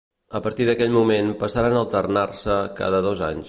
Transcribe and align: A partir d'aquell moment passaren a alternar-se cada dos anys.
A 0.37 0.39
partir 0.45 0.65
d'aquell 0.69 0.95
moment 0.95 1.29
passaren 1.43 1.77
a 1.77 1.83
alternar-se 1.85 2.59
cada 2.83 3.07
dos 3.09 3.25
anys. 3.33 3.39